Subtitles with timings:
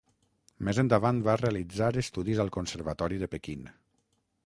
[0.69, 3.73] Més endavant va realitzar estudis al conservatori de Pequín.